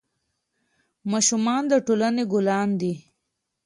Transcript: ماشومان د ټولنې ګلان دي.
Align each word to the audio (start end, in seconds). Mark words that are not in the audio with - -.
ماشومان 1.11 1.63
د 1.71 1.73
ټولنې 1.85 2.23
ګلان 2.31 2.69
دي. 2.81 2.93